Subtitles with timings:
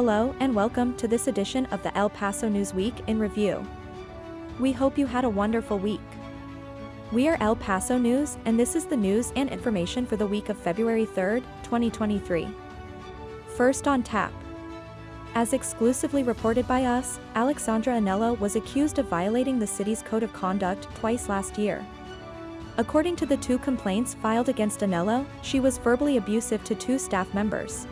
[0.00, 3.62] Hello and welcome to this edition of the El Paso News Week in Review.
[4.58, 6.00] We hope you had a wonderful week.
[7.12, 10.48] We are El Paso News, and this is the news and information for the week
[10.48, 12.48] of February 3, 2023.
[13.58, 14.32] First on tap.
[15.34, 20.32] As exclusively reported by us, Alexsandra Annello was accused of violating the city's code of
[20.32, 21.84] conduct twice last year.
[22.78, 27.34] According to the two complaints filed against Annello, she was verbally abusive to two staff
[27.34, 27.86] members.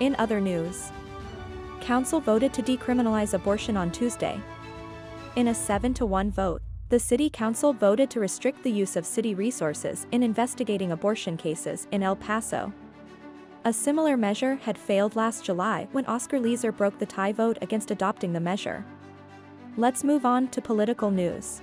[0.00, 0.90] In other news,
[1.84, 4.40] Council voted to decriminalize abortion on Tuesday.
[5.36, 9.04] In a 7 to 1 vote, the City Council voted to restrict the use of
[9.04, 12.72] city resources in investigating abortion cases in El Paso.
[13.66, 17.90] A similar measure had failed last July when Oscar Leeser broke the tie vote against
[17.90, 18.82] adopting the measure.
[19.76, 21.60] Let's move on to political news.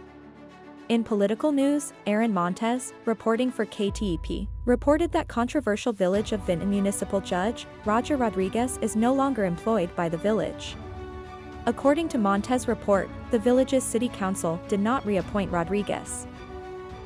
[0.92, 7.22] In political news, Aaron Montes, reporting for KTEP, reported that controversial Village of Vinton municipal
[7.22, 10.76] judge, Roger Rodriguez is no longer employed by the village.
[11.66, 16.28] According to Montes' report, the village's city council did not reappoint Rodriguez.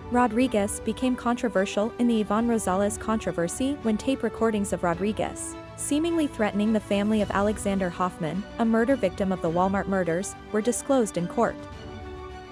[0.09, 6.73] Rodriguez became controversial in the Yvonne Rosales controversy when tape recordings of Rodriguez, seemingly threatening
[6.73, 11.27] the family of Alexander Hoffman, a murder victim of the Walmart murders, were disclosed in
[11.27, 11.55] court.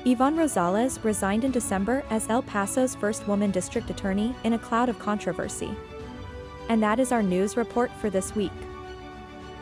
[0.05, 4.89] Yvonne Rosales resigned in December as El Paso's first woman district attorney in a cloud
[4.89, 5.73] of controversy.
[6.67, 8.51] And that is our news report for this week.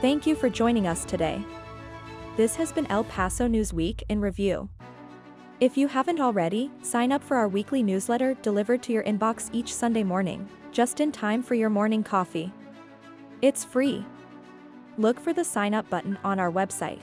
[0.02, 1.44] Thank you for joining us today.
[2.38, 4.68] This has been El Paso News Week in review.
[5.60, 9.72] If you haven't already, sign up for our weekly newsletter delivered to your inbox each
[9.72, 12.52] Sunday morning, just in time for your morning coffee.
[13.44, 14.04] It's free.
[14.98, 17.02] Look for the sign up button on our website.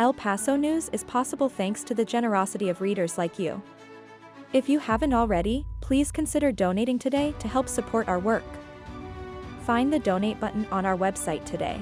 [0.00, 3.60] El Paso News is possible thanks to the generosity of readers like you.
[4.54, 8.46] If you haven't already, please consider donating today to help support our work.
[9.66, 11.78] Find the donate button on our website today.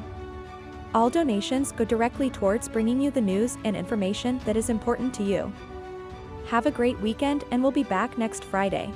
[0.94, 5.22] All donations go directly towards bringing you the news and information that is important to
[5.22, 5.52] you.
[6.48, 8.92] Have a great weekend and we'll be back next Friday.